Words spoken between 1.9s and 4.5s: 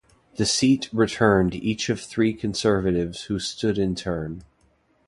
three Conservatives who stood in turn.